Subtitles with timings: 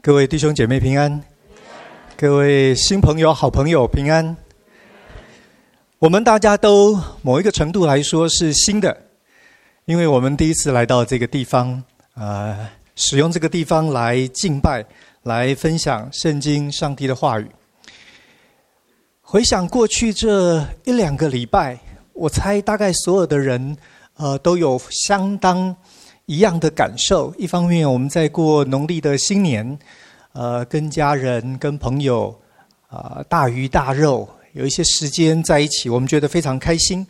[0.00, 1.20] 各位弟兄姐妹平安，
[2.16, 4.36] 各位新朋友、好朋友平安。
[5.98, 8.96] 我们大家都某一个程度来说是新的，
[9.86, 11.82] 因为我们第一次来到这个地方，
[12.14, 14.86] 呃，使用这个地方来敬拜、
[15.24, 17.50] 来分享圣经、上帝的话语。
[19.20, 21.76] 回想过去这一两个礼拜，
[22.12, 23.76] 我猜大概所有的人，
[24.16, 25.74] 呃，都有相当。
[26.28, 27.34] 一样的感受。
[27.38, 29.78] 一方面，我们在过农历的新年，
[30.34, 32.28] 呃，跟家人、跟朋友，
[32.88, 37.06] 啊、呃，大鱼大肉，有一些时间在一起，我们觉得非常开心。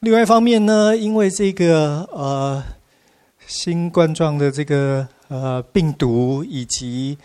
[0.00, 2.60] 另外一方面呢，因为这个呃
[3.46, 7.16] 新冠状的这个呃病毒，以及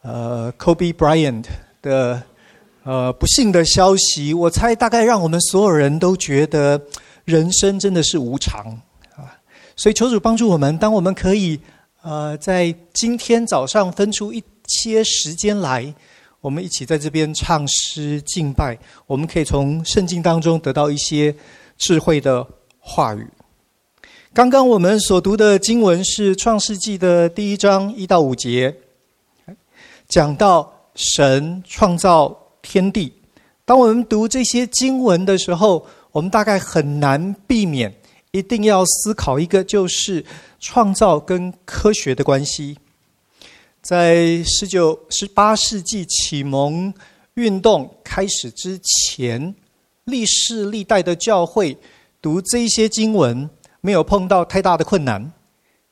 [0.00, 1.44] 呃 Kobe Bryant
[1.82, 2.22] 的
[2.84, 6.80] 呃不幸的消息，我猜大概让我们所有人都觉得
[7.26, 8.80] 人生真的是无常。
[9.78, 11.56] 所以求主帮助我们，当我们可以，
[12.02, 15.94] 呃，在今天早上分出一些时间来，
[16.40, 21.32] 我们一起在这边唱诗敬拜，我们可以从圣经当中得到一些
[21.76, 22.44] 智慧的
[22.80, 23.24] 话语。
[24.34, 28.74] 刚刚我们所读的经文是创世纪的第一章一到五节，
[30.08, 33.12] 讲到神创造天地。
[33.64, 37.94] 当我们读这些经文的时候，我们大概很难避免。
[38.30, 40.24] 一定要思考一个，就是
[40.60, 42.78] 创造跟科学的关系。
[43.80, 46.92] 在十九、十八世纪启蒙
[47.34, 49.54] 运动开始之前，
[50.04, 51.76] 历世历代的教会
[52.20, 53.48] 读这些经文，
[53.80, 55.32] 没有碰到太大的困难。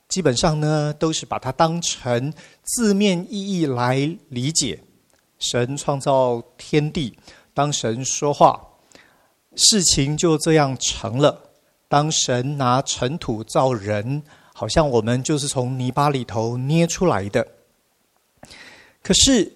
[0.09, 4.79] 基本上呢，都是把它当成字面意义来理解。
[5.39, 7.17] 神创造天地，
[7.53, 8.61] 当神说话，
[9.55, 11.46] 事情就这样成了。
[11.89, 17.47] 当神拿尘土造人，好像我们就是从泥巴里头捏出来的。
[19.03, 19.53] 可是，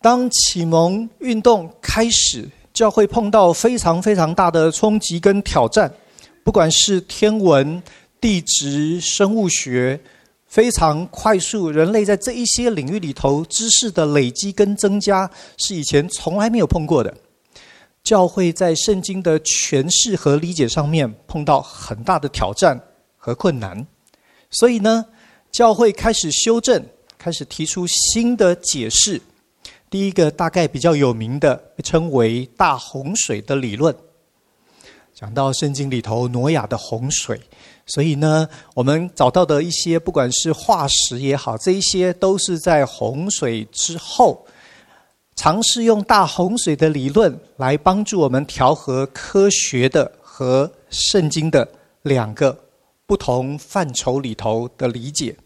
[0.00, 5.92] 当启蒙运动开始，教会碰到非常非常大的冲击跟挑战，
[6.42, 7.82] 不管是天文、
[8.20, 10.00] 地质、生物学，
[10.46, 17.14] 非常快速，人类在这一些领域里头知识的累积跟增加，是以前从来没有碰过的。
[18.06, 22.80] 教会在圣经的诠释和理解上面碰到很大的挑战
[23.16, 23.84] 和困难，
[24.48, 25.04] 所以呢，
[25.50, 26.80] 教会开始修正，
[27.18, 29.20] 开始提出新的解释。
[29.90, 33.92] 第一个大概比较有名的，被称为大洪水的理论，
[35.12, 37.40] 讲到圣经里头挪亚的洪水，
[37.86, 44.46] 所以呢，我们找到的一些不管是化石也好，这一些都是在洪水之后。
[45.36, 51.68] 尝试用大洪水的理论来帮助我们调和科学的和圣经的
[52.02, 52.58] 两个
[53.06, 55.36] 不同范畴里头的理解。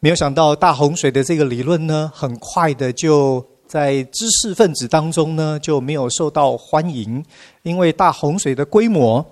[0.00, 7.24] 没有想到大洪水的这个理论呢，很快的就在知识分子当中呢就没有受到欢迎，
[7.62, 9.24] 因为大洪水的规模、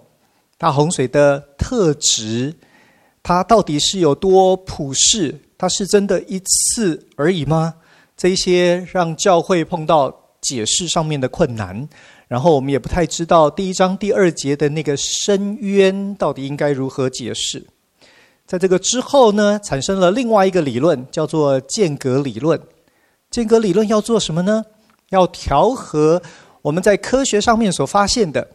[0.57, 2.55] 大洪水的特质，
[3.23, 5.41] 它到底是有多普世？
[5.59, 7.75] 它是真的一次而已吗？
[8.19, 11.89] 这一些让教会碰到解释上面的困难，
[12.27, 17.65] 然后我们也不太知道第一章第二节的那个深渊到底应该如何解释。
[18.45, 22.61] 在这个之后呢，产生了另外一个理论，叫做间隔理论。
[23.31, 24.65] 间隔理论要做什么呢？
[25.11, 26.21] 要调和
[26.63, 28.49] 我们在科学上面所发现的，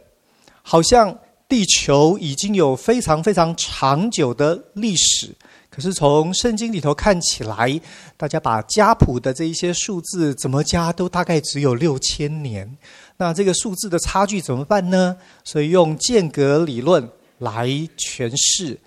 [0.60, 1.16] 好像
[1.48, 5.34] 地球已经有非常非常长久的历史。
[5.74, 7.80] 可是从圣经里头看起来，
[8.16, 12.78] 大家把家谱的这一些数字怎么加，都大概只有六千年。
[13.16, 15.16] 那这个数字的差距怎么办呢？
[15.42, 17.08] 所以用间隔理论
[17.38, 17.66] 来
[17.98, 18.78] 诠释。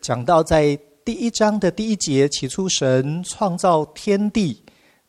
[0.00, 4.54] 讲到在第一章的第一节，起初神创造天地；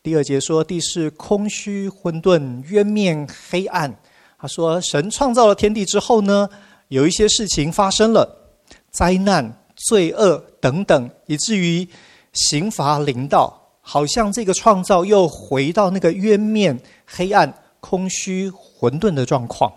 [0.02, 3.96] 第二节说地是空虚混沌，渊面黑暗。
[4.40, 6.48] 他说神创造了天地之后呢，
[6.88, 8.56] 有一些事情发生了，
[8.90, 9.54] 灾难。
[9.88, 11.88] 罪恶等等，以至于
[12.32, 19.72] 刑罚临到，好像这个创造又回到那个渊面黑暗、空虚、混沌的状况。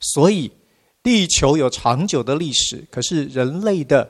[0.00, 0.50] 所以，
[1.02, 4.08] 地球有长久的历史，可是人类的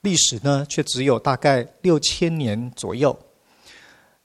[0.00, 3.16] 历史呢，却只有大概六千年左右。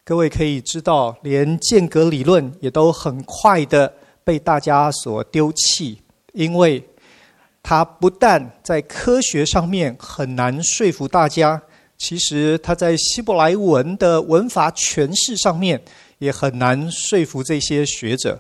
[0.05, 3.93] 各位可以知道，连间隔理论也都很快的
[4.23, 6.01] 被大家所丢弃，
[6.33, 6.81] 因为。
[7.63, 11.59] 他不但在科学上面很难说服大家，
[11.97, 15.81] 其实他在希伯来文的文法诠释上面
[16.19, 18.39] 也很难说服这些学者。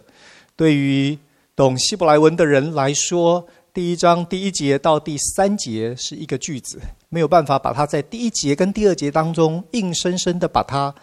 [0.55, 1.17] 对于
[1.55, 6.79] 懂希伯来文的人来说，第一章第一节到第三节是一个句子，
[7.09, 10.93] 没有办法把它在第一节跟第二节当中硬生生的把它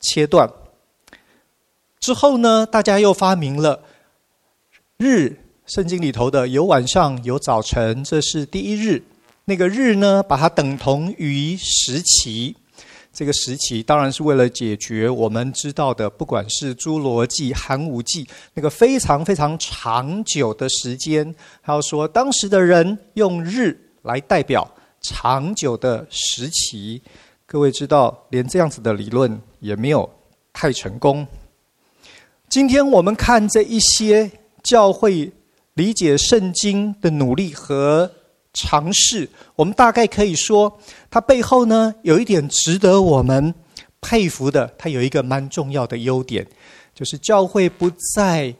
[0.00, 0.50] 切断。
[2.00, 3.82] 之后呢，大家又发明了
[4.98, 5.36] 日，
[5.68, 9.02] 圣经里头的有晚上有早晨，这是第一日。
[9.44, 12.56] 那个日呢，把它等同于时期。
[13.12, 24.66] 这个时期当然是为了解决我们知道的，不管是侏罗纪、寒武纪那个非常非常长久的时间，还有说当时的人用日来代表
[25.02, 27.02] 长久的时期。
[27.44, 30.08] 各位知道，连这样子的理论也没有
[30.54, 31.26] 太成功。
[32.48, 34.30] 今天我们看这一些
[34.62, 35.30] 教会
[35.78, 38.10] 理解圣经的努力和
[38.52, 40.76] 尝试，我们大概可以说，
[41.08, 43.54] 它背后呢有一点值得我们
[44.00, 44.74] 佩服的。
[44.76, 46.44] 它有一个蛮重要的优点，
[46.96, 48.52] 就是教会不再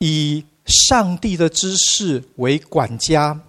[0.00, 3.40] 以上帝的知识为管家，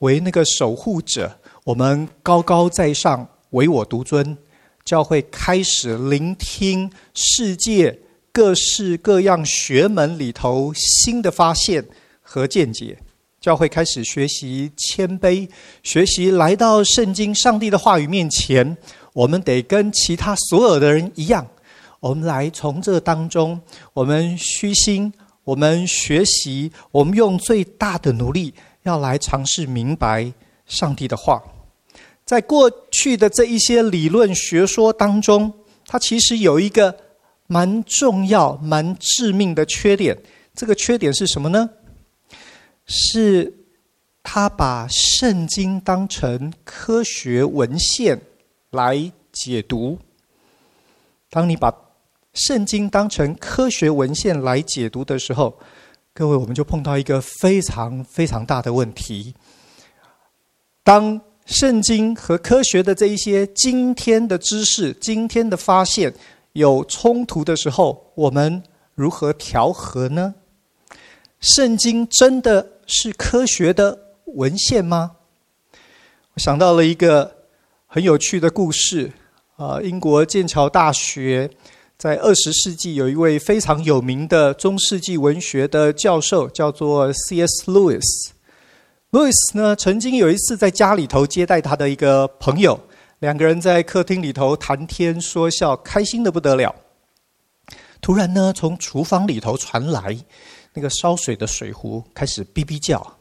[0.00, 1.34] 为那个守护者，
[1.64, 4.36] 我们高高在上，唯我独尊。
[4.84, 7.98] 教会开始聆听世界
[8.30, 11.82] 各式各样学门里头新的发现
[12.32, 12.96] 和见解。
[13.40, 15.48] 教会开始学习谦卑，
[15.82, 18.76] 学习来到圣经上帝的话语面前。
[19.12, 21.44] 我们得跟其他所有的人一样，
[21.98, 23.60] 我们来从这当中，
[23.92, 25.12] 我们虚心，
[25.42, 28.54] 我们学习，我们用最大的努力，
[28.84, 30.32] 要来尝试明白
[30.66, 31.42] 上帝的话。
[32.24, 35.52] 在过去的这一些理论学说当中，
[35.86, 36.94] 它其实有一个
[37.48, 40.16] 蛮重要、蛮致命的缺点。
[40.54, 41.68] 这个缺点是什么呢？
[42.92, 43.54] 是
[44.20, 48.20] 他把圣经当成科学文献
[48.70, 49.96] 来解读。
[51.30, 51.72] 当你把
[52.34, 55.56] 圣经当成科学文献来解读的时候，
[56.12, 59.32] 各位，我们就碰到一个非常非常大的问题。
[60.82, 66.12] 当圣经和科学的这一些今天的知识、今天的发现
[66.54, 68.60] 有冲突的时候，我们
[68.96, 70.34] 如何调和呢？
[71.38, 73.96] 圣经真的是科学的
[74.34, 75.12] 文献吗？
[76.34, 77.36] 我想到了一个
[77.86, 79.12] 很有趣的故事
[79.56, 81.48] 啊，英国剑桥大学
[81.96, 87.70] 在二十世纪有一位非常有名的中世纪文学的教授，叫做 C.S.
[87.70, 88.30] Lewis。
[89.12, 92.80] Lewis 呢，曾经有一次在家里头接待他的一个朋友，
[93.20, 96.74] 两个人在客厅里头谈天说笑，开心得不得了。
[98.00, 100.16] 突然呢，从厨房里头传来。
[100.72, 103.16] 那个烧水的水壶开始哔哔叫，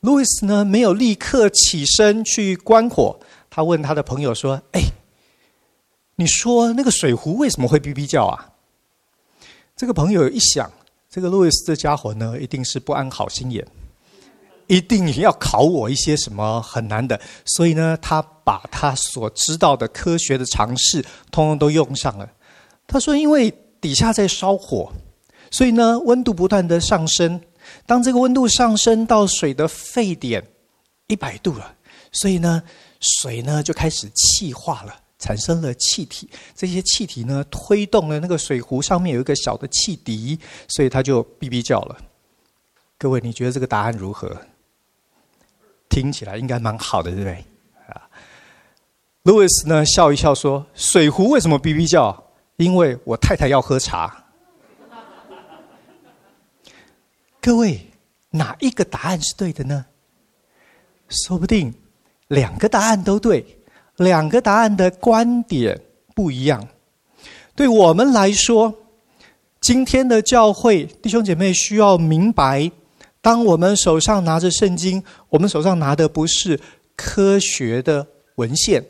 [0.00, 3.18] 路易斯呢，没有立刻起身去关火，
[3.48, 4.82] 他问他的朋友说：“哎，
[6.16, 8.52] 你说那个水壶为什么会哔哔叫啊？”
[9.74, 10.70] 这个朋友一想，
[11.08, 13.66] 这个路易斯这家伙呢，一定是不安好心眼，
[14.66, 21.00] 一定要考我一些什么很难的，所以呢，他把他所知道的科学的常识，
[21.32, 22.30] 通通都用上了。
[22.86, 23.50] 他说：“因为
[23.80, 24.92] 底下在烧火。”
[25.54, 27.40] 所以呢，温度不断的上升。
[27.86, 30.44] 当这个温度上升到水的沸点
[31.06, 31.76] 一百度了，
[32.10, 32.60] 所以呢，
[32.98, 36.28] 水呢就开始气化了，产生了气体。
[36.56, 40.36] 这些气体呢，推动了那个水壶上面有一个小的汽笛，
[40.66, 41.96] 所以它就哔哔叫了。
[42.98, 44.36] 各位，你觉得这个答案如何？
[45.88, 47.44] 听起来应该蛮好的，对不对？
[47.86, 48.10] 啊，
[49.22, 52.24] 路易斯呢笑一笑说：“水壶为什么哔哔叫？
[52.56, 54.22] 因为我太太要喝茶。”
[57.44, 57.78] 各位，
[58.30, 59.84] 哪一个答案是对的呢？
[61.10, 61.74] 说不定
[62.28, 63.44] 两个答案都对，
[63.98, 65.78] 两个答案的观点
[66.14, 66.66] 不一样。
[67.54, 68.72] 对我们来说，
[69.60, 72.70] 今天的教会弟兄姐妹需要明白：
[73.20, 76.58] 当我们手上拿着圣经，我们手上拿的不是
[76.96, 78.82] 科学的文献。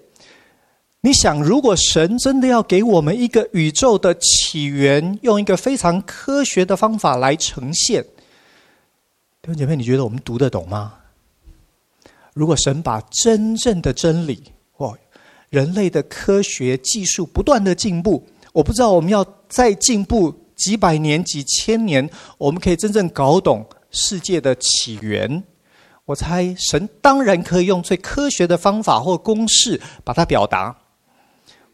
[1.01, 8.07] 你想，如果神真的要给我们一个宇宙的起源，用一个非常科学的方法来呈现。
[9.45, 10.95] 弟兄姐妹，你觉得我们读得懂吗？
[12.33, 14.43] 如果神把真正的真理，
[14.79, 14.97] 哦，
[15.51, 22.09] 人类的科学技术不断的进步，我不知道我们要再进步几百年、几千年，
[22.39, 25.45] 我们可以真正搞懂世界的起源。
[26.07, 30.75] 我猜神当然可以用最科学的方法或公式把它表达。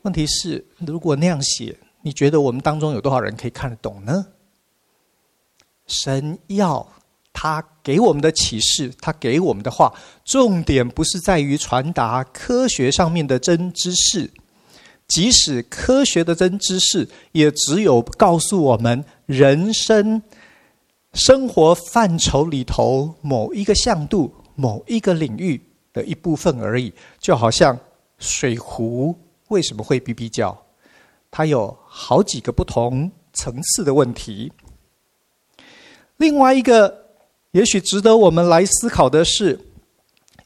[0.03, 4.27] 问题是，如果那样写，你觉得我们当中有多少人可以看得懂呢？
[5.87, 6.85] 神要。
[7.43, 9.91] 他给我们的启示，他给我们的话，
[10.27, 14.31] 重点不是在于传达科学上面的真知识，
[15.09, 20.23] 即使科学的真知识，也只有告诉我们人生
[21.15, 25.59] 生活范畴里头某一个向度、某一个领域
[25.95, 26.93] 的一部分而已。
[27.19, 27.79] 就好像
[28.19, 29.19] 水壶
[29.49, 30.55] 为什么会哔哔叫，
[31.31, 34.53] 它有好几个不同层次的问题。
[36.19, 37.00] 另外一个，
[37.53, 39.59] 也许值得我们来思考的是，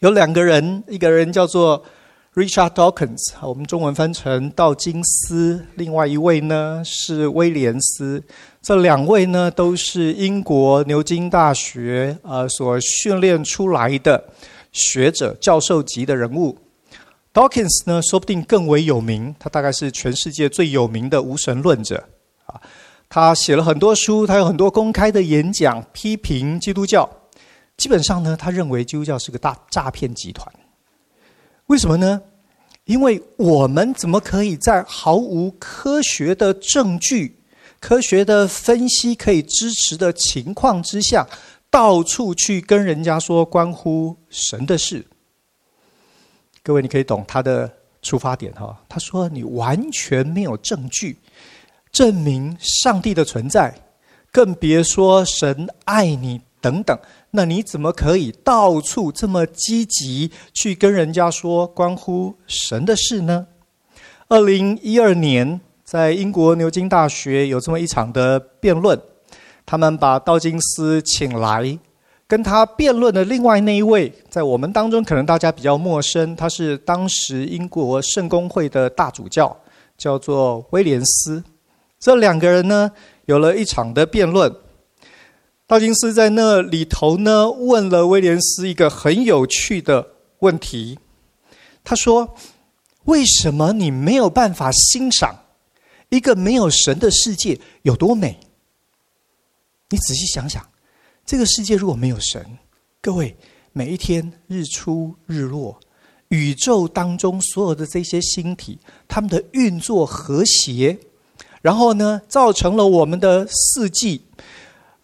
[0.00, 1.84] 有两个人，一个人叫做
[2.32, 8.22] Richard Dawkins，我们中文翻成道金斯；另外一位呢是威廉斯。
[8.62, 14.24] 这两位呢都是英国牛津大学呃所训练出来的
[14.72, 16.56] 学者、教授级的人物。
[17.34, 22.02] Dawkins 呢，说不定更为有名，他大概是全世界最有名的无神论者
[22.46, 22.58] 啊。
[23.08, 27.08] 他写了很多书，他有很多公开的演讲，批评基督教。
[27.76, 30.46] 基本上呢，他认为基督教是个大诈骗集团。
[31.66, 32.20] 为什么呢？
[32.84, 37.40] 因为我们怎么可以在毫无科学的证据、
[37.80, 41.26] 科学的分析可以支持的情况之下，
[41.70, 45.06] 到处去跟人家说关乎神的事？
[46.62, 48.78] 各位，你可以懂他的出发点哈。
[48.88, 51.18] 他说：“你完全没有证据
[51.94, 53.72] 证明上帝的存在，
[54.32, 56.98] 更别说神爱你等等。
[57.30, 63.46] 那你怎么可以到处这么积极去跟人家说关乎神的事呢？”
[64.26, 69.00] 二零一二年，在英国牛津大学有这么一场的辩论，
[69.64, 71.78] 他们把道金斯请来。
[72.26, 79.54] 跟他辩论的另外那一位，在我们当中可能大家比较陌生，他是当时英国圣公会的大主教，
[79.96, 81.44] 叫做威廉斯。
[82.04, 82.92] 这两个人呢，
[83.24, 84.54] 有了一场的辩论。
[85.66, 90.06] 道金斯在那里头呢，问了威廉斯一个很有趣的
[90.40, 90.98] 问题。
[91.82, 92.34] 他说
[93.04, 95.46] ：“为什么你没有办法欣赏
[96.10, 98.38] 一个没有神的世界有多美？
[99.88, 100.62] 你仔细想想。”
[101.24, 102.46] 这个世界如果没有神，
[103.00, 103.34] 各位，
[103.72, 105.80] 每一天日出日落，
[106.28, 110.98] 宇宙当中所有的这些星体，它们的运作和谐，
[111.64, 114.20] 然后呢，造成了我们的四季，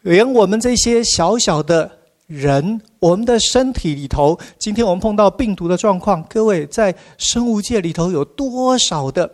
[0.03, 1.91] 连我们这些小小的
[2.27, 9.31] 人，我们的身体里头，今天我们碰到病毒的状况，各位在生物界里头有多少的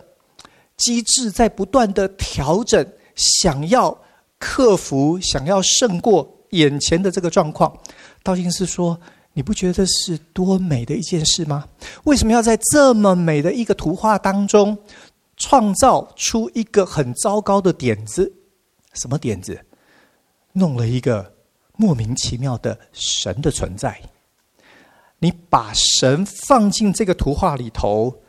[0.77, 3.99] 机制在不断的调整，想要
[4.39, 6.33] 克服，想要胜过。
[6.51, 7.77] 眼前的这个状况，
[8.23, 8.97] 道金斯说
[9.35, 11.65] ：“你不觉得是多美的一件事吗？
[12.05, 14.79] 为什么要在这么美的一个图画当中，
[15.37, 18.33] 创造出一个很糟糕的点子？
[18.95, 19.65] 什么点子？
[20.53, 21.35] 弄了一个
[21.77, 24.01] 莫名其妙的神的存在。
[25.19, 28.23] 你把神放进这个图画里头，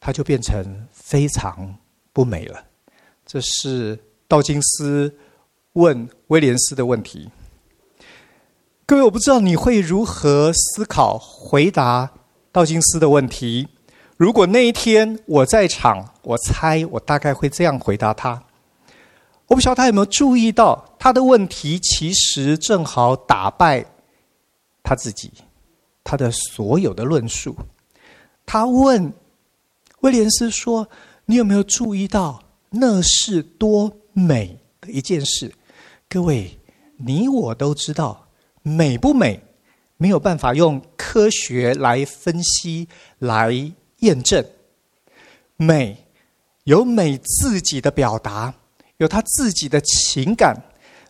[0.00, 1.76] 它就变成非常
[2.12, 2.64] 不美了。”
[3.26, 5.14] 这是道金斯
[5.72, 7.30] 问威廉斯的问题。
[8.86, 12.12] 各位，我不知道你会如何思考回答
[12.52, 13.68] 道金斯的问题。
[14.16, 18.42] 如果那一天我在场，我猜我大概会这样回答他。
[19.46, 23.84] 我不晓得他有没有注意到，他的问题其实正好打败
[24.82, 25.32] 他自己，
[26.02, 27.56] 他的所有的论述。
[28.46, 29.12] 他问
[30.00, 30.88] 威廉斯说
[31.26, 35.52] ：“你有没有注意到那是多美的一件事？”
[36.08, 36.58] 各位，
[36.96, 38.28] 你我都知道。
[38.62, 39.42] 美不美，
[39.98, 43.52] 没有办法用科学来分析、来
[44.04, 44.44] 验证。
[45.56, 46.06] 美
[46.62, 48.54] 有美自己的表达，
[48.98, 50.54] 有他自己的情感。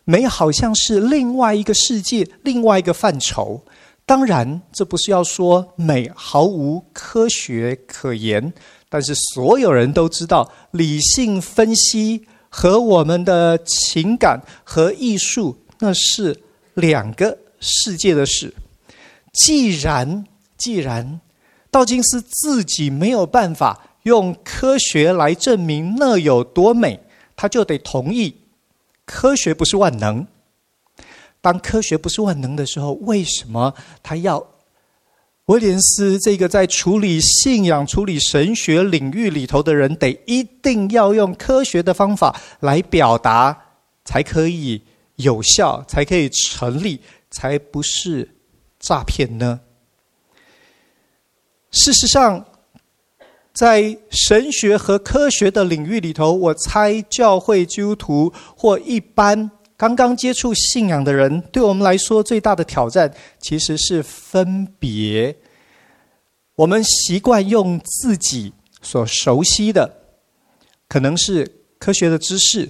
[0.03, 3.63] 美好像是另外一个世界、另外一个范畴。
[4.05, 8.53] 当然，这不是要说美毫无科学可言，
[8.89, 16.39] 但是所有人都知道，理性分析和我们的情感和艺术，那是
[16.73, 17.37] 两个。
[17.67, 18.53] 世界的事，
[19.33, 20.25] 既然
[20.55, 21.19] 既然
[21.75, 27.01] 道金斯自己没有办法用科学来证明那有多美，
[27.35, 28.33] 他就得同意
[29.03, 30.25] 科学不是万能。
[31.41, 34.41] 当科学不是万能的时候，为什么他要
[35.47, 43.65] 威廉斯这个在处理信仰、处理神学领域里头的人，得一定要用科学的方法来表达，
[44.05, 44.81] 才可以
[45.17, 47.01] 有效，才可以成立？
[47.29, 48.33] 才不是
[48.79, 49.59] 诈骗呢。
[51.75, 52.43] 事实上，
[53.53, 65.35] 在神学和科学的领域里头，我猜教会基督徒或一般刚刚接触信仰的人，对我们来说最大的挑战，其实是分别。
[66.55, 69.93] 我们习惯用自己所熟悉的，
[70.87, 72.69] 可能是科学的知识，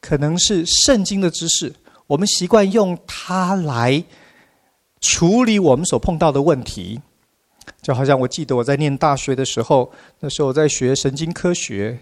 [0.00, 1.72] 可能是圣经的知识。
[2.08, 4.02] 我们习惯用它来
[5.00, 7.00] 处理我们所碰到的问题，
[7.80, 9.90] 就好像我记得我在念大学的时候，
[10.20, 11.98] 那时候我在学神经科学。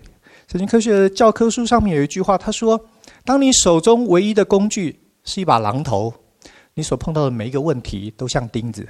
[0.48, 2.78] 神经科学教科书上面有一句话，他说
[3.24, 6.12] ：“当你手中唯一的工具是一把榔头，
[6.74, 8.84] 你所碰到的每一个问题都像钉子，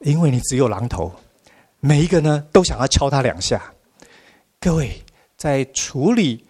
[0.00, 1.12] 因为你只有榔头，
[1.80, 3.60] 每一个呢都想要敲它两下。”
[4.60, 5.02] 各位，
[5.36, 6.44] 在处理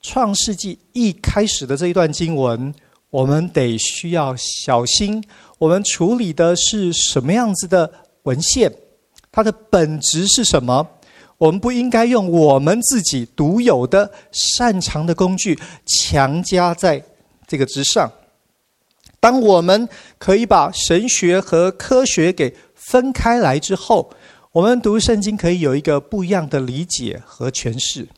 [0.00, 2.74] 创世纪一开始的这一段经文，
[3.10, 5.22] 我们得需要小心。
[5.58, 7.92] 我们处理的是什么样子的
[8.24, 8.72] 文献？
[9.32, 10.86] 它的本质是什么？
[11.38, 17.02] 我们不应该用我们自己独有的擅长的工具强加在
[17.46, 18.12] 这个之上。
[19.20, 24.10] 当我们可以把神学和科学给分开来之后，
[24.52, 28.08] 我们读圣经可以有一个不一样的理解和诠释。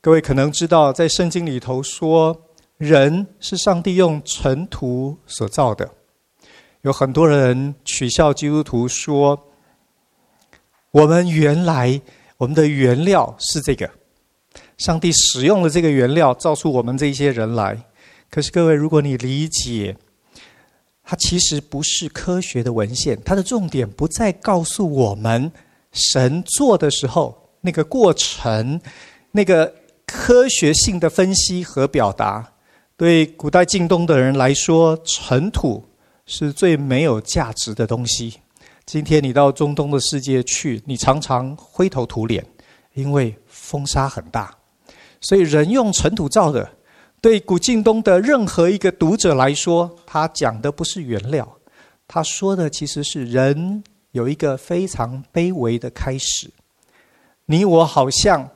[0.00, 2.34] 各位可能知道，在圣经里头说，
[2.78, 5.90] 人是上帝用尘土所造的。
[6.82, 9.38] 有很多人取笑基督徒说，
[10.90, 12.00] 我们原来。
[12.40, 13.90] 我们的原料是这个，
[14.78, 17.78] 上帝使用了这个原料造出我们这些人来。
[18.30, 19.94] 可是各位，如果你理解，
[21.04, 25.52] 它其实不是科学的文献，它的重点不再告诉我们
[25.92, 28.80] 神做的时候那个过程，
[29.32, 29.74] 那个
[30.06, 32.54] 科学性的分析和表达。
[32.96, 35.84] 对古代近东的人来说，尘土
[36.32, 38.34] 是最没有价值的东西。
[38.86, 42.46] 今天你到中东的世界去，你常常灰头土脸，
[42.94, 44.56] 因为风沙很大。
[45.20, 46.70] 所以人用尘土造的，
[47.20, 51.56] 对古近东的任何一个读者来说，他讲的不是原料，
[52.06, 53.82] 他说的其实是人
[54.12, 56.48] 有一个非常卑微的开始。
[57.46, 58.48] 你我好像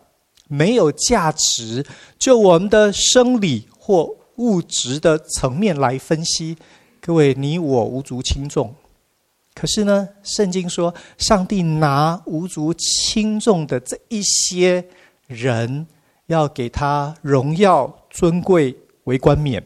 [0.47, 1.85] 没有价值，
[2.21, 6.57] 就我们的生理或物质的层面来分析，
[7.07, 8.75] 各位你我无足轻重。
[9.55, 14.83] 可是呢，圣经说，上帝拿无足轻重的这一些
[15.27, 15.87] 人，
[16.29, 19.63] 要给他荣耀尊贵为冠冕，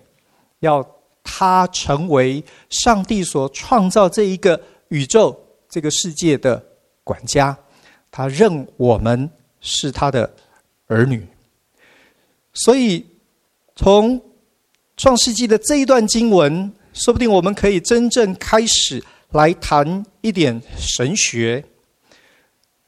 [0.58, 0.84] 要
[1.22, 6.60] 他成为上帝所创造这一个宇宙、这个世界的
[7.04, 7.56] 管家。
[8.10, 10.28] 他认我们是他的
[10.88, 11.24] 儿女，
[12.52, 13.06] 所以
[13.76, 14.20] 从
[14.96, 19.02] 创世纪的这一段经文，说不定我们可以真正开始。
[19.32, 21.62] 来谈一点神学。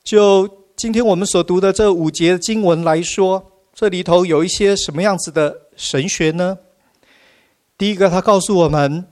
[0.02, 6.56] 就今天我们所读的这五节经文来说，这里头有一些什么样子的神学呢？
[7.76, 9.04] 第一个，他告诉我们，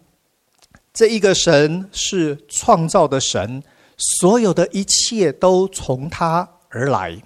[0.94, 3.62] 这一个神是创造的神，
[3.98, 7.22] 所有的一切都从他而来。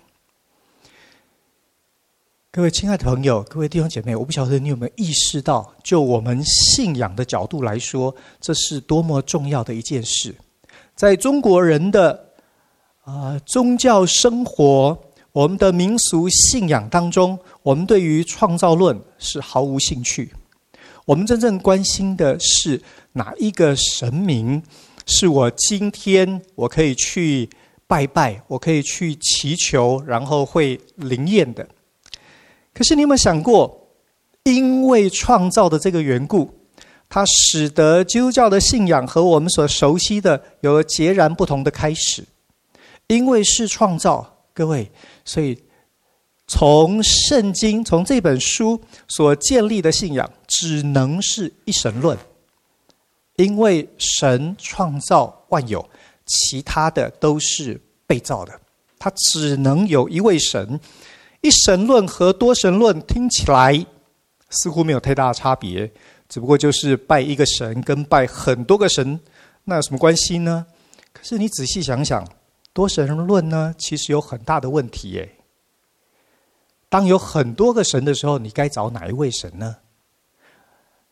[2.54, 10.34] 各位亲爱的朋友，各位弟兄姐妹，我不晓得你有没有意识到，就我们信仰的角度来说，这是多么重要的一件事。
[10.94, 12.26] 在中国人的
[13.04, 20.30] 啊、宗教生活、我们的民俗信仰当中，我们对于创造论是毫无兴趣。
[21.06, 24.62] 我们真正关心的是哪一个神明，
[25.06, 27.48] 是我今天我可以去
[27.86, 31.66] 拜拜，我可以去祈求，然后会灵验的。
[32.74, 33.88] 可是你有没有想过，
[34.44, 36.50] 因为创造的这个缘故，
[37.08, 42.24] 它使得基督教的信仰和我们所熟悉的有了截然不同的开始。
[43.08, 44.90] 因为是创造，各位，
[45.24, 45.58] 所以
[46.46, 52.16] 从圣经从这本书所建立的信仰，只能是一神论。
[53.36, 55.86] 因为神创造万有，
[56.26, 58.58] 其他的都是被造的，
[58.98, 60.80] 它只能有一位神。
[61.42, 63.84] 一神论和多神论听起来
[64.48, 65.90] 似乎没有太大差别，
[66.28, 69.18] 只不过就是拜一个神跟拜很多个神，
[69.64, 70.64] 那有什么关系呢？
[71.12, 72.26] 可是你仔细想想，
[72.72, 75.28] 多神论呢，其实有很大的问题耶。
[76.88, 79.76] 当有很多个神的时候，你该找哪一位神呢？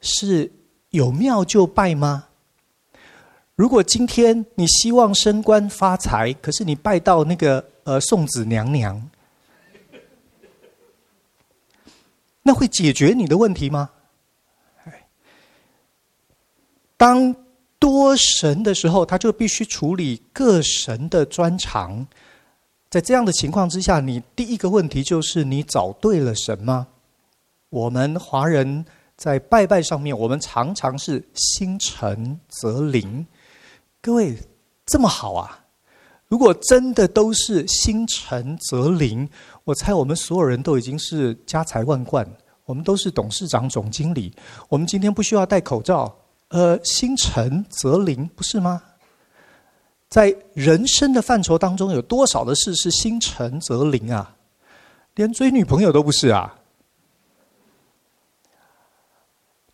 [0.00, 0.52] 是
[0.90, 2.28] 有庙就拜吗？
[3.56, 9.10] 如果今天你希望升官发财，可是你拜到那个呃送子娘娘。
[12.50, 13.90] 那会解决你的问题吗？
[16.96, 17.32] 当
[17.78, 22.04] 多神的时候，他就必须处理各神的专长。
[22.90, 26.88] 在这样的情况之下，你第一个问题就是你找对了神吗？
[27.68, 28.84] 我们华人
[29.16, 33.24] 在拜拜上面，我们常常是心诚则灵。
[34.02, 34.36] 各位
[34.84, 35.59] 这么好啊！
[36.30, 39.28] 如果真的都是心诚则灵。
[39.64, 42.24] 我猜我们所有人都已经是家财万贯，
[42.66, 44.32] 我们都是董事长、总经理。
[44.68, 46.16] 我们今天不需要戴口罩，
[46.50, 48.80] 呃，心诚则灵，不是吗？
[50.08, 54.36] 在人生的范畴当中，有多少的事是心诚则灵啊？
[55.16, 56.59] 连追女朋友都不是啊。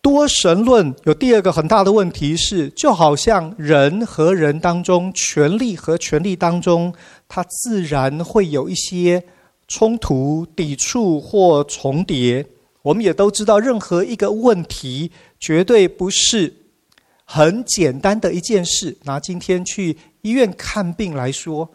[0.06, 6.94] 多神论有第二个很大的问题是，就好像人和人当中，权力和权力当中，
[7.26, 9.20] 它自然会有一些
[9.66, 12.46] 冲突、抵触或重叠。
[12.82, 16.54] 我们也都知道，任何一个问题绝对不是
[17.24, 18.96] 很简单的一件事。
[19.02, 21.68] 拿今天去医院看病来说，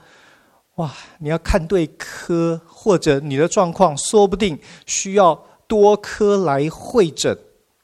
[0.76, 0.90] 哇，
[1.20, 7.38] 你要看对科，或者你的状况说不定需要多科来会诊。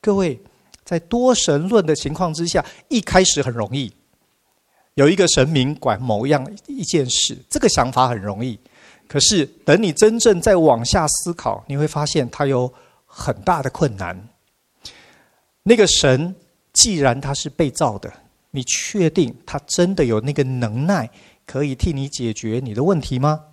[0.07, 0.39] 各位，
[0.85, 3.91] 在多神论的情况之下，一开始很容易，
[4.93, 8.57] 有一个神明管某样一件事，这个想法很容易。
[9.05, 12.73] 可是等你真正再往下思考，你会发现它有
[13.05, 14.17] 很大的困难。
[15.63, 16.33] 那个神
[16.71, 18.09] 既然他是被造的，
[18.51, 21.09] 你确定他真的有那个能耐
[21.45, 23.43] 可以替你解决你的问题吗？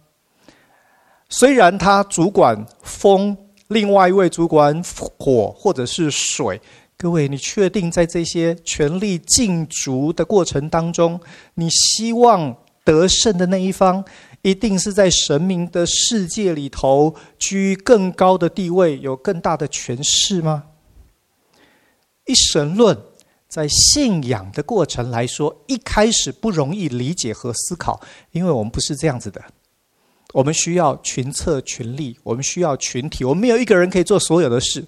[1.29, 3.37] 虽然他主管风。
[3.69, 4.83] 另外一位主管
[5.19, 6.61] 火或者是水，
[6.97, 11.19] 各位，你确定在这些权力竞逐的过程当中，
[11.55, 14.05] 你希望得胜的那一方，
[14.43, 20.65] 一定是在神明的世界里头居更高的地位，有更大的权势吗？
[22.27, 22.97] 一神论
[23.49, 28.01] 在信仰的过程来说，一开始不容易理解和思考，
[28.33, 29.43] 因为我们不是这样子的。
[30.35, 33.25] 我们需要群策群力，我们需要群体。
[33.25, 34.85] 我们没有一个人可以做所有的事。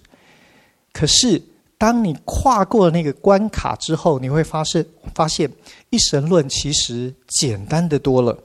[0.92, 1.40] 可是，
[1.78, 5.48] 当你跨过那个关卡之后，你会发现，发现
[5.90, 8.36] 一神论其实简单的多了。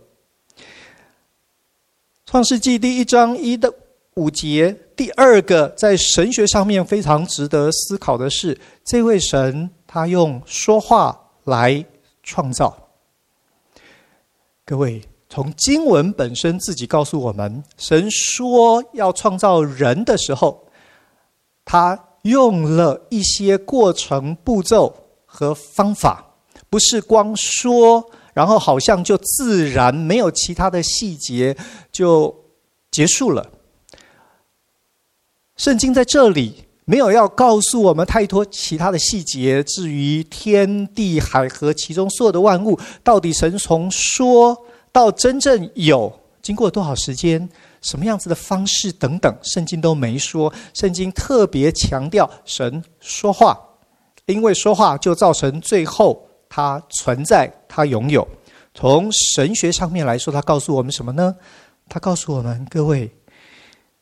[2.27, 3.73] 创世纪第一章一的
[4.13, 11.83] 五节，第二个在神学上面非常值得思考的是，这位神他用说话来
[12.21, 12.91] 创造。
[14.63, 15.01] 各位。
[15.33, 20.67] 从经文本身自己告诉我们，神说要创造人的时候，
[21.63, 24.93] 他用了一些过程、步骤
[25.25, 26.33] 和方法，
[26.69, 31.55] 不是光说，然后好像就自然没有其他的细节
[31.93, 32.35] 就
[32.91, 33.49] 结束了。
[35.55, 44.65] 圣经在这里没有要告诉我们太多其他的细节，至于天地海和其中所有的万物，到底神从说。
[44.91, 47.47] 到真正有经过多少时间、
[47.81, 50.51] 什么样子的方式等等，圣经都没说。
[50.73, 53.59] 圣经特别强调神说话，
[54.25, 58.27] 因为说话就造成最后它存在、它拥有。
[58.73, 61.35] 从神学上面来说，它告诉我们什么呢？
[61.87, 63.11] 它告诉我们各位，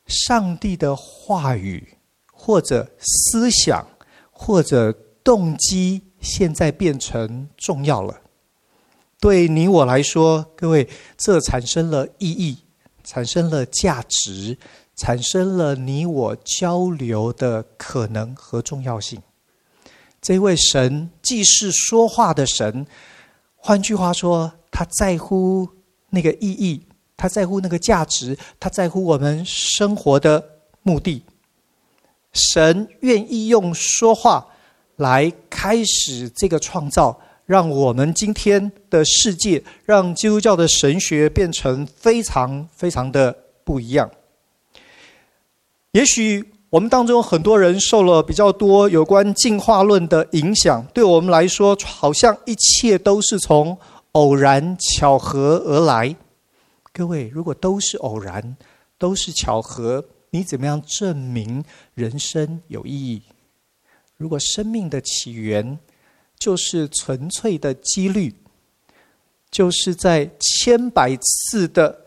[0.05, 1.97] 上帝的话语
[2.31, 3.85] 或者思想
[4.31, 4.91] 或者
[5.23, 8.15] 动机，现在变成重要了。
[9.19, 12.57] 对你我来说，各位，这产生了意义，
[13.03, 14.57] 产生了价值，
[14.95, 19.21] 产生了你我交流的可能和重要性。
[20.21, 22.87] 这位神既是说话的神，
[23.57, 25.67] 换句话说，他在乎
[26.09, 26.81] 那个意义，
[27.17, 30.41] 他在乎那个价值，他在乎我们生活的
[30.81, 31.21] 目的。
[32.31, 34.47] 神愿意用说话
[34.95, 37.19] 来开始这个创造。
[37.49, 44.07] 让我们今天的世界，让基督教的神学变成非常非常的不一样。
[45.93, 53.75] 也许我们当中很多人受了比较多有关进化论的影响，对我们来说，好像一切都是从
[54.11, 56.15] 偶然巧合而来。
[56.93, 58.55] 各位，如果都是偶然，
[58.99, 61.63] 都是巧合，你怎么样证明
[61.95, 63.23] 人生有意义？
[64.17, 65.79] 如果生命的起源，
[66.39, 68.33] 就是纯粹的几率，
[69.51, 72.05] 就是在千百次的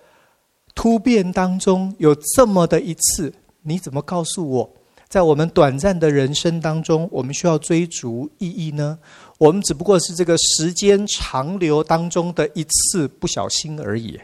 [0.74, 4.74] 突变当中有这么的一次，你怎么告诉我，
[5.06, 8.98] 在我们短暂的人生当中，我们需要追逐意义呢？
[9.36, 14.18] 我们只不过是这个时间长流当中的一次不小心而已。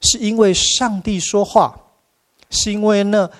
[0.00, 1.80] 是因为上帝说话，
[2.50, 3.30] 是因为那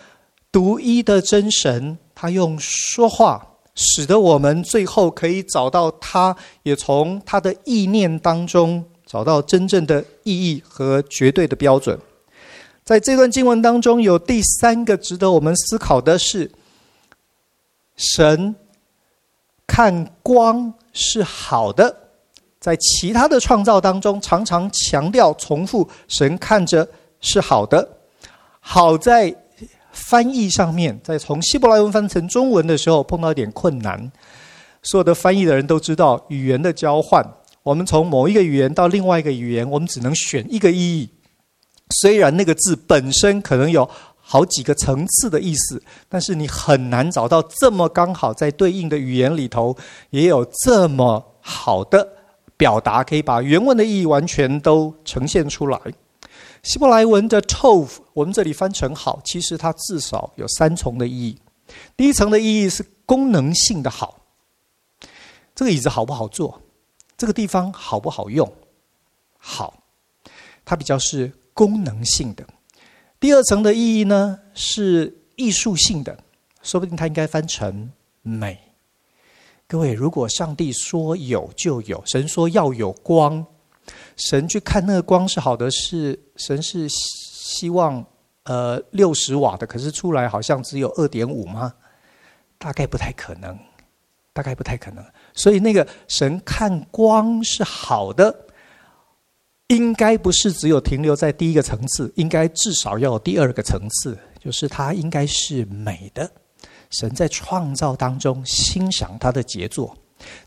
[0.51, 3.51] 独一的真神，他用说话。
[3.75, 11.99] 使得我们最后可以找到他，也从他的意念当中找到真正的意义和绝对的标准。
[12.85, 16.51] 在这段经文当中，有第三个值得我们思考的是：
[17.97, 18.55] 神
[19.67, 21.97] 看光是好的。
[22.61, 26.89] 在其他的创造当中，常常强调重复，神看着
[27.21, 27.89] 是好的。
[28.61, 29.35] 好在。
[29.95, 34.13] 翻译上面，在从希伯来文翻成中文的时候，碰到一点困难。
[34.83, 37.25] 所有的翻译的人都知道，语言的交换，
[37.63, 41.09] 我们从某一个语言到另外一个语言，我们只能选一个意义。
[42.03, 43.89] 虽然那个字本身可能有
[44.21, 49.77] 好几个层次的意思，但是你很难找到这么刚好在对应的语言里头
[50.11, 52.07] 也有这么好的
[52.57, 55.79] 表达，可以把原文的意义完全都呈现出来。
[56.65, 61.39] 希伯来文的 tov，我们这里翻成好，其实它至少有三重的意义。
[61.95, 64.19] 第一层的意义是功能性的好，
[65.55, 66.63] 这个椅子好不好坐？
[67.19, 68.51] 这个地方好不好用？
[69.37, 69.75] 好，
[70.65, 72.43] 它比较是功能性的。
[73.21, 76.19] 第二层的意义呢，是艺术性的，
[76.63, 78.59] 说不定它应该翻成美。
[79.67, 83.45] 各位，如果上帝说有就有，神说要有光，
[84.17, 88.05] 神去看那个光是好的，是神是希望。
[88.47, 91.73] 呃，六十瓦的，可是出来好像只有二点五吗？
[92.59, 93.59] 大概不太可能，
[94.35, 95.03] 大概不太可能。
[95.33, 98.39] 所以那个神看光是好的，
[99.69, 106.31] 应该不是只有停留在第一个层次，应该至少要有第二个层次，就是它应该是美的。
[106.91, 109.97] 神在创造当中欣赏他的杰作。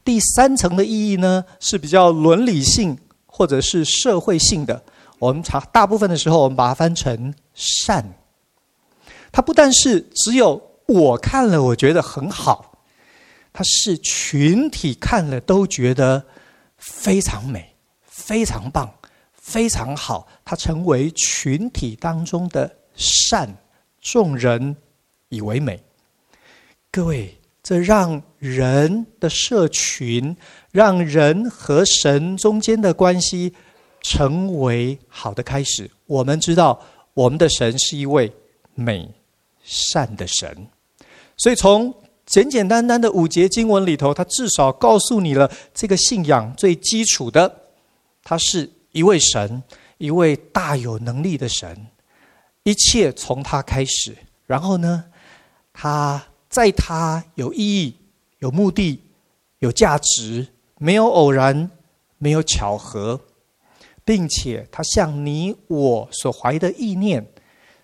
[0.04, 2.96] 第三层的意义呢，是比较伦理性
[3.38, 4.84] 或者是社会性的。
[5.20, 8.04] 我们查大部分的时候，我们把它翻成善。
[9.32, 12.80] 它不但是只有我看了我觉得很好，
[13.54, 16.26] 它是群体看了都觉得
[16.78, 18.92] 非常美、非常棒、
[19.34, 20.28] 非常好。
[20.44, 23.56] 它成为群体当中的善，
[24.02, 24.76] 众人
[25.30, 25.84] 以为美。
[26.90, 30.36] 各位，这让人的社群，
[30.78, 33.52] 让人和神中间的关系。
[34.04, 35.90] 成为好的开始。
[36.06, 36.80] 我们知道，
[37.14, 38.32] 我们的神是一位
[38.76, 39.10] 美
[39.64, 40.68] 善的神，
[41.36, 41.94] 所以从
[42.26, 47.54] 简简单单的五节经文里头，他至少告诉你了这个信仰最基础的，
[48.24, 49.62] 他是一位神，
[49.98, 51.88] 一位大有能力的神，
[52.64, 54.16] 一切从他开始。
[54.46, 55.04] 然后呢，
[55.74, 57.96] 他在他有意义、
[58.40, 59.02] 有目的、
[59.60, 61.70] 有价值，没有偶然，
[62.18, 63.22] 没有巧合。
[64.06, 67.28] 并且他向你我所怀的意念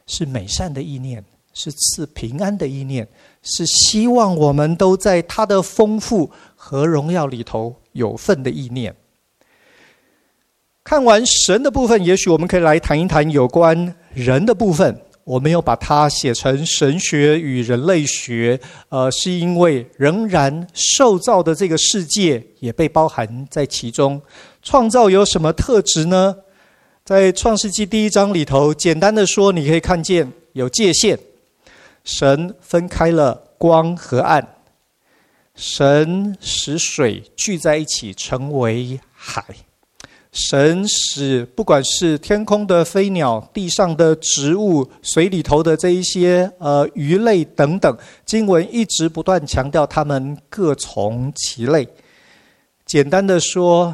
[0.08, 1.21] 是美善的意念，
[1.53, 3.06] 是赐平安的意念，
[3.41, 8.95] 是希望我们都在他的丰富和荣耀里头有份的意念。
[10.82, 15.01] 看完神的部分，也许我们可以来谈一谈有关人的部分。
[15.23, 18.59] 我没有把它写成神学与人类学，
[18.89, 24.21] 呃，是因为仍然受造的这个世界也被包含在其中。
[24.62, 26.36] 创造有什么特质呢？
[27.05, 31.17] 在创世纪第一章里头，简单的说，你可以看见有界限，
[32.03, 34.55] 神分开了光和暗，
[35.55, 39.43] 神使水聚在一起成为海。
[40.34, 51.88] 神使不管是天空的飞鸟、地上的植物、水里头的这一些呃鱼类等等，经文一直不断强调他们各从其类。
[52.84, 53.93] 简单的说，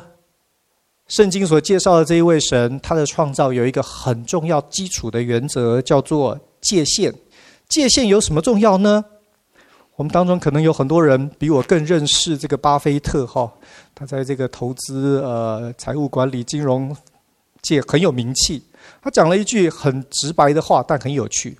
[1.09, 7.13] 圣经所介绍的这一位神，他的创造有一个很重要基础的原则，叫做界限。
[7.67, 9.03] 界限有什么重要呢？
[9.99, 13.51] 我们当中可能有很多人比我更认识这个巴菲特哈，
[13.93, 16.95] 他在这个投资、呃财务管理、金融
[17.61, 18.63] 界很有名气。
[19.01, 21.59] 他讲了一句很直白的话，但很有趣。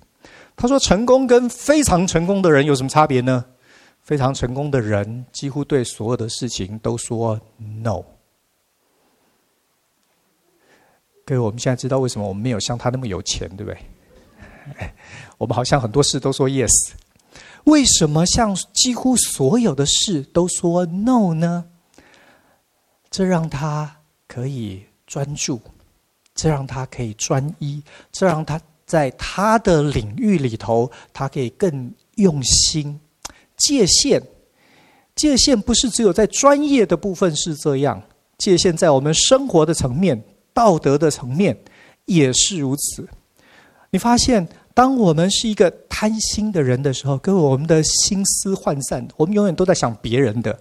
[0.56, 3.44] 他说：“成功跟非常成功的人有什么差别呢？
[4.00, 8.02] 非常成功的人几乎对所有的事情都说 ‘no’。
[11.26, 13.78] 各位，我们现在知道为什么我们没有像他那么有钱，对不对？
[15.36, 16.70] 我们好像很多事都说 ‘yes’。”
[17.64, 21.64] 为什么像几乎所有的事都说 no 呢？
[23.10, 23.96] 这让他
[24.26, 25.60] 可以专注，
[26.34, 32.98] 这让他可以专一，这让他在他的领域里头，他可以更用心。
[33.56, 34.22] 界限，
[35.14, 38.02] 界限不是只有在专业的部分是这样，
[38.38, 40.22] 界限在我们生活的层面、
[40.54, 41.56] 道德的层面
[42.06, 43.06] 也是如此。
[43.90, 44.48] 你发现？
[44.80, 50.58] 当我们是一个贪心的人的时候，各位，我们的心思涣散，我们永远都在想别人的。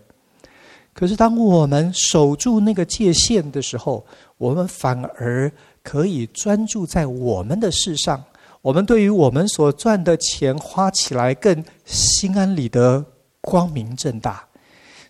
[0.93, 4.05] 可是，当我们守住那个界限的时候，
[4.38, 5.49] 我们反而
[5.82, 8.21] 可以专注在我们的事上。
[8.62, 13.05] 我们对于我们所赚的钱花起来更心安理得、
[13.39, 14.45] 光明正大。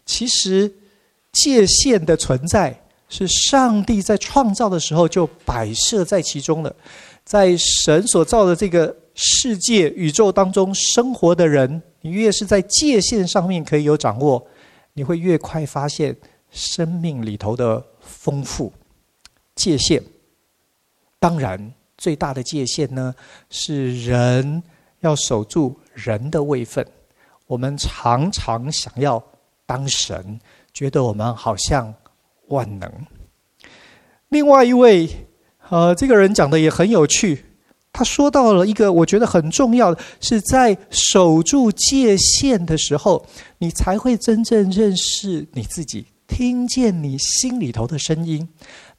[0.06, 0.72] 其实，
[1.32, 6.72] 界限的存在是上帝在创造的时候就摆设在其中了。
[7.26, 14.47] 在神所造的这个世界宇宙当中生活的人，你越是在界限上面可以有掌握，
[14.93, 16.15] 你会越快发现
[16.49, 18.71] 生命里头的丰富。
[19.55, 20.01] 界限
[21.19, 23.13] 当然最大的界限呢，
[23.49, 24.63] 是人
[25.01, 26.86] 要守住人的位分。
[27.45, 29.21] 我们常常想要
[29.65, 30.39] 当神，
[30.73, 31.93] 觉得我们好像
[32.47, 32.89] 万能。
[34.29, 35.10] 另外一位，
[35.67, 37.43] 呃，这个人讲的也很有趣，
[37.91, 43.25] 他说到了一个我觉得很重要的，是在守住界限的时候，
[43.58, 48.47] 你才会真正认识你自己，听见你心里头的声音。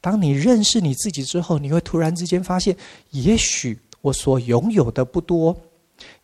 [0.01, 2.75] 当你认识你自己之后，你会突然之间发现，
[3.11, 5.55] 也许我所拥有的不多，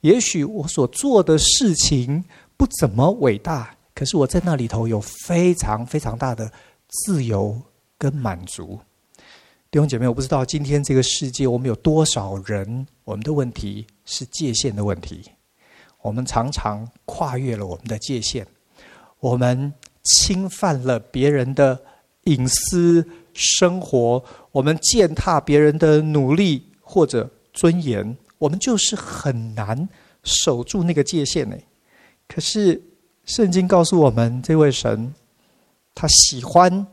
[0.01, 2.23] 也许我所做的事情
[2.57, 6.51] 不怎么伟大，可是我在那里头有非常非常大的
[6.87, 7.59] 自由
[7.97, 8.79] 跟满足。
[9.77, 15.21] 弟兄姐妹，我不知道今天这个世界，我们有多少人，我们的问题是界限的问题，
[16.01, 18.43] 我们常常跨越了我们的界限，
[19.19, 21.79] 我们侵犯了别人的
[22.23, 23.07] 隐私。
[23.35, 29.87] 生活，我们践踏别人的努力或者尊严，我们就是很难
[30.23, 31.55] 守住那个界限呢。
[32.27, 32.81] 可是
[33.25, 35.13] 圣经告诉我们，这位神
[35.93, 36.87] 他喜欢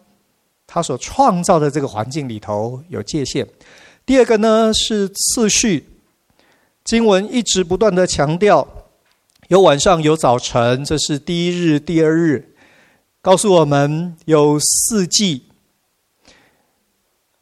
[0.74, 3.46] 他所创造的这个环境里头有界限。
[4.04, 5.86] 第二个呢是次序，
[6.82, 8.66] 经文一直不断的强调，
[9.46, 12.56] 有晚上有早晨，这是第一日、第二日，
[13.22, 15.44] 告诉我们有四季。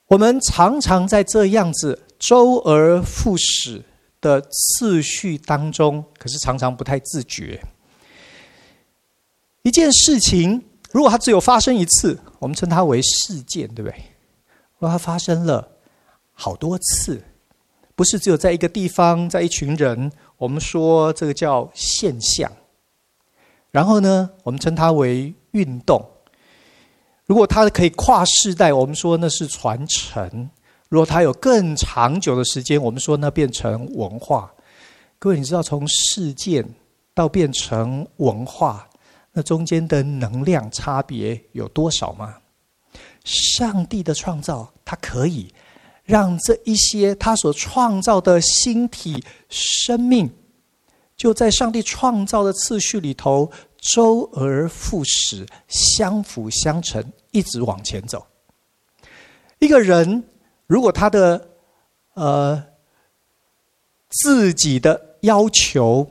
[0.09, 3.83] 我们常常在这样子周而复始
[4.21, 7.64] 的次序当中，可是常常不太自觉。
[9.62, 13.96] 一件事情，如果它只有发生一次，我们称它为事件，对不对？
[14.78, 15.66] 如果它发生了
[16.33, 17.20] 好多次，
[17.94, 22.50] 不是只有在一个地方，在一群人，我们说这个叫现象。
[23.70, 26.07] 然后呢，我们称它为运动。
[27.24, 30.28] 如果它可以跨世代，我们说那是传承；
[30.90, 34.52] 如果它有更长久的时间，我们说那变成文化。
[35.18, 36.68] 各位，你知道从事件
[37.14, 38.87] 到变成文化，
[39.33, 42.37] 那中间的能量差别有多少吗？
[43.25, 45.53] 上帝的创造，它可以
[46.05, 50.31] 让这一些他所创造的星体生命，
[51.16, 57.03] 就在上帝创造的次序里头，周而复始，相辅相成。
[57.31, 58.27] 一直往前走。
[59.59, 60.23] 一个人
[60.66, 61.49] 如果他的
[62.12, 62.62] 呃
[64.11, 66.11] 自己的要求，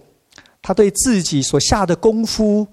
[0.63, 2.67] 他对自己所下的功夫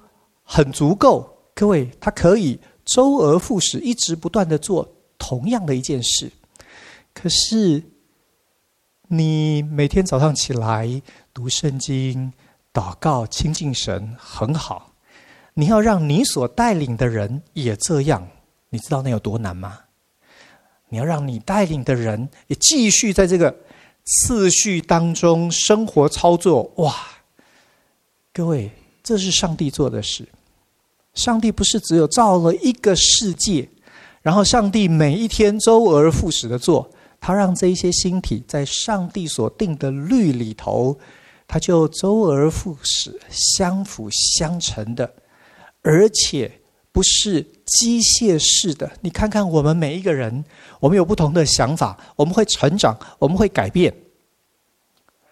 [0.51, 6.33] 很足够，各位，他可以周而复始，一直不断的做同样的一件事。
[7.13, 7.83] 可是
[9.09, 11.03] 你每天早上起来
[11.35, 12.33] 读圣经、
[12.73, 14.95] 祷告、亲近神，很好。
[15.53, 18.27] 你要让你所带领的人也这样。
[18.71, 19.79] 你知道那有多难吗？
[20.89, 23.55] 你要让你带领的人也继续在这个
[24.05, 26.95] 次序当中生活操作，哇！
[28.33, 28.71] 各位，
[29.03, 30.27] 这是上帝做的事。
[31.19, 33.69] 上帝不是只有造了一个世界，
[34.23, 36.89] 然后上帝每一天周而复始的做，
[37.21, 40.99] 他让这一些星体在上帝所定的律里头，
[41.47, 45.13] 他就周而复始、相辅相成的，
[45.83, 46.51] 而且。
[46.91, 50.45] 不是机械式的，你看看我们每一个人，
[50.81, 53.95] 我们有不同的想法，我们会成长，我们会改变。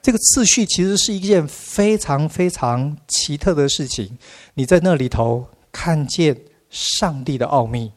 [0.01, 4.17] 这个次序其实是一件非常非常奇特的事情。
[4.55, 5.45] 你在那里头
[5.79, 6.35] 看见
[6.71, 7.93] 上帝的奥秘，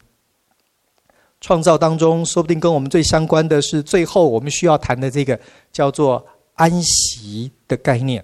[1.40, 5.40] 创造当中，说不定跟我们最相关的是最后我们需要谈的这个
[5.72, 8.22] 叫做安息的概念。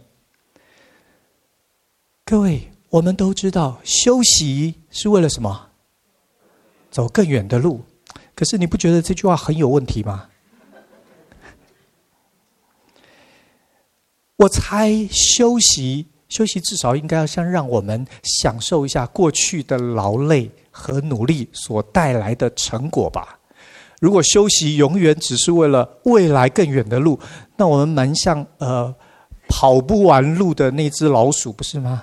[2.27, 2.71] 各位。
[2.89, 5.71] 我们都知道休息是为了什么？
[6.89, 7.85] 走更远的路。
[8.35, 10.29] 可是你不觉得这句话很有问题吗？
[14.37, 23.39] 我猜休息，休息至少应该要先让我们享受一下过去的劳累和努力所带来的成果吧。
[24.01, 27.19] 如果休息永远只是为了未来更远的路，
[27.57, 28.95] 那我们蛮像呃
[29.49, 32.03] 跑不完路的那只老鼠，不是吗？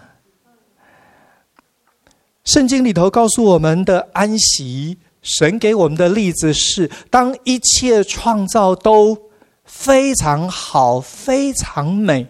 [2.44, 9.18] 圣经里头告诉我们的安息，神给我们的例子是：当一切创造都
[9.64, 12.28] 非常好、非常美、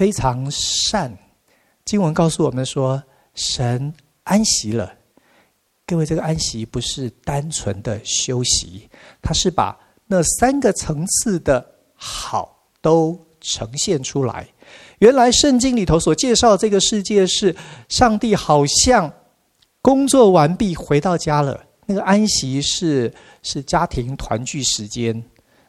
[0.00, 1.14] 非常善，
[1.84, 3.02] 经文告诉我们说，
[3.34, 3.92] 神
[4.22, 4.90] 安息了。
[5.86, 8.88] 各位，这个安息不是单纯的休息，
[9.20, 11.62] 它是把那三个层次的
[11.94, 14.48] 好都呈现出来。
[15.00, 17.54] 原来圣经里头所介绍这个世界是
[17.90, 19.12] 上帝好像。
[19.82, 25.22] 工作完毕回到家了，那个安息是是家庭团聚时间，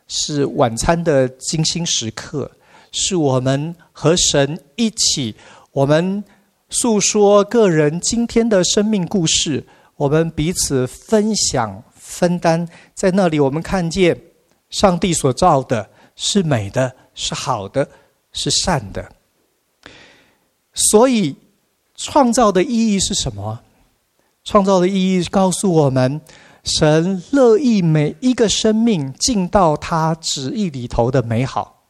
[0.07, 2.49] 是晚餐的精心时刻，
[2.91, 5.35] 是我们和神一起，
[5.71, 6.23] 我们
[6.69, 9.65] 诉说个人今天的生命故事，
[9.95, 14.19] 我们彼此分享分担，在那里我们看见
[14.69, 17.87] 上帝所造的是美的，是好的，
[18.33, 19.11] 是善的。
[20.73, 21.35] 所以，
[21.95, 23.59] 创造的意义是什么？
[24.43, 26.21] 创造的意义告诉我们。
[26.63, 31.80] 神乐意每一个生命进到他旨意里头的美好，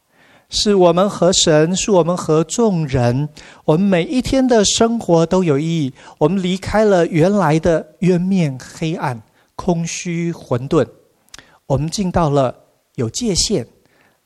[0.54, 3.26] 是我们和神，是我们和众人，
[3.64, 5.90] 我们每一天的生活都有意义。
[6.18, 9.18] 我们离开了原来的渊面黑暗、
[9.56, 10.86] 空虚混沌，
[11.64, 12.54] 我们进到了
[12.96, 13.66] 有界限，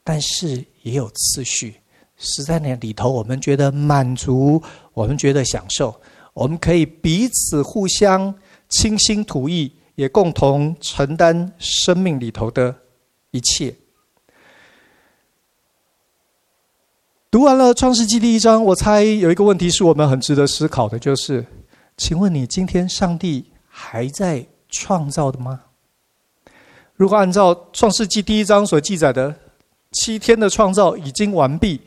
[0.03, 1.77] 但是也有次序。
[2.16, 4.61] 是在那里头，我们觉得满足，
[4.95, 5.95] 我们觉得享受，
[6.35, 8.35] 我们可以彼此互相
[8.68, 9.72] 倾心吐意。
[9.95, 12.74] 也共同承担生命里头的
[13.31, 13.74] 一切。
[17.29, 21.45] 读完了《创世纪》第一章，我猜有一个问题是我们很值得思考的，就是：
[21.97, 25.61] 请问你今天上帝还在创造的吗？
[26.95, 29.35] 如果按照《创世纪》第一章所记载的
[29.93, 31.81] 七天的创造已经完毕，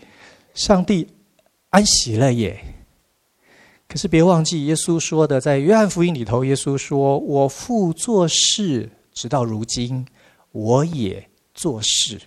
[0.54, 1.08] 上帝
[1.70, 2.62] 安息了耶。
[3.88, 10.06] 可是别忘记耶稣说的，在约翰福音里头，耶稣说：“我父做事，直到如今，
[10.52, 12.20] 我也做事。”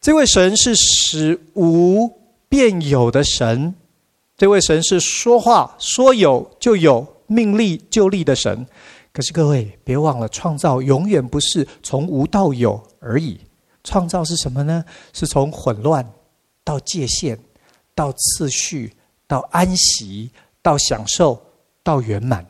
[0.00, 2.10] 这位神是使无
[2.48, 3.74] 变有的神，
[4.36, 8.66] 这位神是说话说有就有，命立就立的神。
[9.12, 13.38] 可是各位别忘了，创造永远不是从无到有而已，
[13.84, 14.84] 创造是什么呢？
[15.12, 16.08] 是从混乱
[16.64, 17.38] 到界限，
[17.94, 18.92] 到次序。
[19.30, 20.28] 到安息，
[20.60, 21.40] 到享受，
[21.84, 22.44] 到圆满。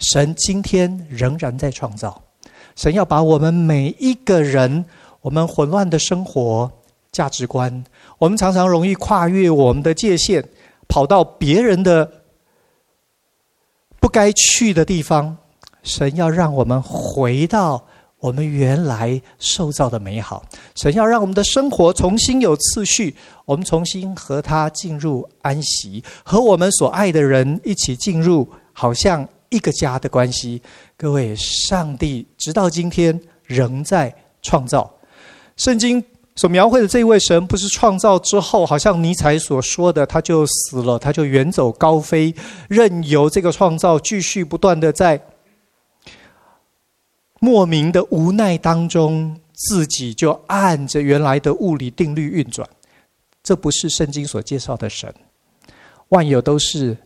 [0.00, 2.20] 神今天仍然在创造。
[2.74, 4.84] 神要把我们每一个人，
[5.20, 6.70] 我们混乱的生活
[7.12, 7.84] 价值观，
[8.18, 10.44] 我们常常容易跨越我们的界限，
[10.88, 12.10] 跑到别人的
[14.00, 15.36] 不该去的地方。
[15.82, 17.84] 神要让我们回到。
[18.20, 20.44] 我们原来受造的美好，
[20.74, 23.14] 神要让我们的生活重新有次序，
[23.44, 30.60] 我们重新和他进入安息，和我们所爱的人一起进入好像一个家的关系。
[30.96, 34.12] 各位，上帝直到今天仍在
[34.42, 34.92] 创造。
[35.58, 36.02] 圣经
[36.36, 42.34] 所描绘的这位神，不是创造之后，好像尼采所说的，他就死了，他就远走高飞，
[42.68, 45.20] 任由这个创造继续不断的在。
[47.40, 52.68] 莫名的无奈当中，自己就按着原来的物理定律运转，
[53.42, 55.12] 这不是圣经所介绍的神。
[56.08, 56.96] 万有都是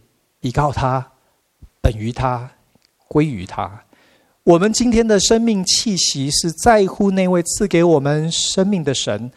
[0.41, 1.07] 依靠他，
[1.81, 2.51] 本于他，
[3.09, 3.83] 归于他。
[4.45, 9.31] 我们今天的生命气息是在乎那位赐给我们生命的神，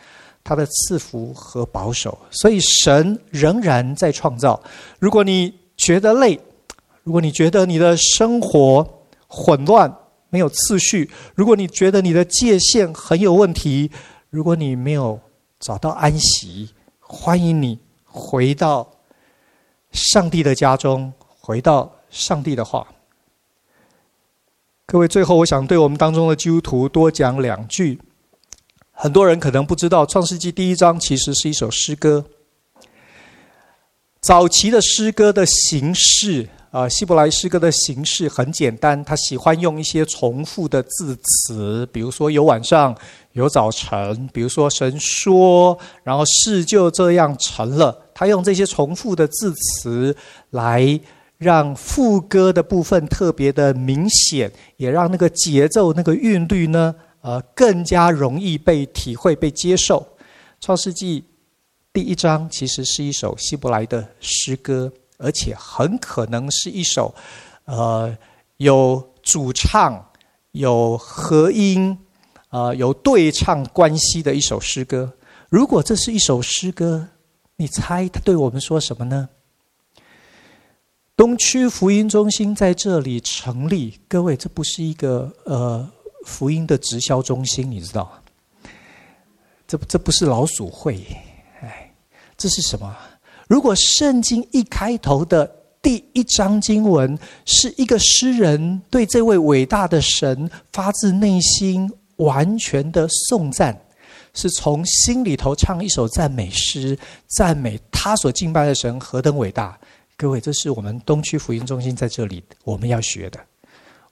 [0.43, 2.18] 他的赐福和保守。
[2.32, 4.60] 所以神仍然在创造。
[4.97, 6.39] 如果你觉得累，
[7.03, 8.84] 如果你觉得你的生活
[9.28, 9.95] 混乱，
[10.32, 11.08] 没有次序。
[11.36, 13.91] 如果你觉得你的界限很有问题，
[14.32, 15.20] 如果你没有
[15.60, 18.89] 找到安息，欢迎你回到
[19.91, 22.88] 上帝的家中，回到上帝的话。
[24.88, 28.00] 各位，最后我想对我们当中的基督徒多讲两句。
[28.92, 32.24] 很多人可能不知道，《创世纪》第一章其实是一首诗歌。
[34.22, 36.48] 早期的诗歌的形式。
[36.70, 42.94] 啊，希伯来诗歌的形式很简单，他喜欢用一些重复的字词，比如说有晚上，
[43.32, 47.98] 有早晨，比如说神说，然后事就这样成了。
[48.14, 50.14] 他用这些重复的字词
[50.50, 51.00] 来
[51.46, 60.06] 让副歌的部分特别的明显，也让那个节奏、那个韵律呢，呃，更加容易被体会、被接受。
[60.60, 61.24] 创世纪
[61.93, 64.91] 第一章其实是一首希伯来的诗歌。
[65.18, 67.16] 而且很可能是一首，
[67.64, 68.14] 呃，
[68.58, 70.06] 有主唱、
[70.52, 71.98] 有和音、
[72.50, 75.14] 啊、呃，有对唱关系的一首诗歌。
[75.50, 77.08] 如果这是一首诗歌，
[77.56, 79.30] 你猜他对我们说什么呢？
[81.18, 85.89] 东区福音中心在这里成立，各位，这不是一个呃
[86.26, 88.72] 福音的直销中心，你知道吗？
[89.66, 91.01] 这这不是老鼠会，
[91.61, 91.89] 哎，
[92.38, 92.93] 这是什么？
[93.47, 95.49] 如果圣经一开头的
[95.82, 103.80] 第一章经文是一个诗人对这位伟大的神发自内心完全的颂赞，
[104.34, 106.97] 是从心里头唱一首赞美诗，
[107.38, 109.80] 赞美他所敬拜的神何等伟大。
[110.18, 113.39] 各位，这是我们东区福音中心在这里我们要学的。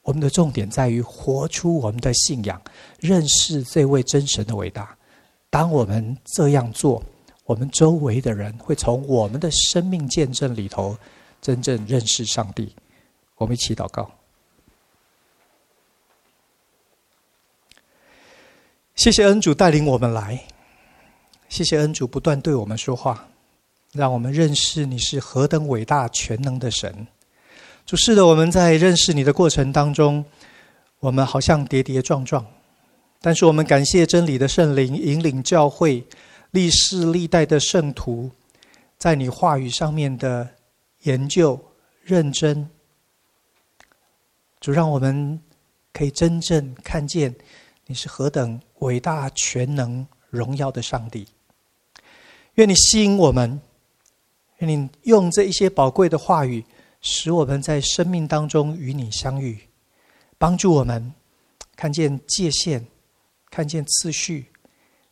[0.01, 2.62] 我们的重点在于活出我们的信仰，
[2.99, 4.97] 认识这位真神的伟大。
[5.49, 7.01] 当我们这样做，
[7.45, 10.97] 我们周围的人会从我们的生命见证里头
[11.41, 12.76] 真正认识上帝。
[13.38, 14.12] 我们一起祷告。
[18.95, 20.43] 谢谢恩主带领我们来，
[21.47, 23.26] 谢谢恩主不断对我们说话，
[23.94, 27.06] 让我们认识你是何等伟大全能的神。
[27.86, 30.26] 主是的，我们在认识你的过程当中，
[31.00, 32.44] 我们好像跌跌撞撞，
[33.22, 36.04] 但是我们感谢真理的圣灵引领教会
[36.50, 38.32] 历世历代的圣徒，
[38.98, 40.50] 在你话语上面的
[41.04, 41.60] 研究
[42.02, 42.68] 认真。
[44.60, 45.39] 主让我们
[45.91, 47.36] 可以真正看见
[47.86, 51.28] 你是何等伟大全能荣耀的上帝。
[52.56, 53.62] 愿你吸引我们，
[54.68, 56.64] 你用这一些宝贵的话语。
[57.05, 59.59] 使我们在生命当中与你相遇，
[60.38, 61.14] 帮助我们
[61.76, 62.82] 看见界限，
[63.51, 64.45] 看见次序，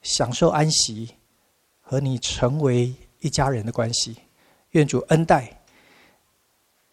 [0.02, 1.10] 享受安息，
[1.82, 4.16] 和你成为一家人的关系。
[4.70, 5.60] 愿主恩待，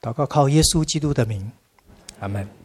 [0.02, 1.52] 祷告靠耶稣基督的名，
[2.18, 2.57] 阿门。